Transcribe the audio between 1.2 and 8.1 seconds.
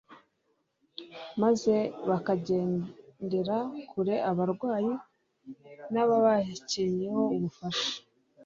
maze bakagendera kure abarwayi, n'ababakencyeho ubufasha.